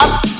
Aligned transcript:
up. 0.00 0.33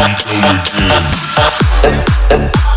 until 0.00 0.38
again. 2.38 2.67